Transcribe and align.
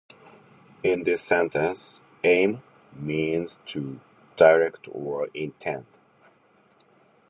In 0.81 1.03
this 1.03 1.21
sentence, 1.21 2.01
"aim" 2.23 2.63
means 2.91 3.59
to 3.67 3.99
direct 4.35 4.87
or 4.91 5.27
intend. 5.35 5.85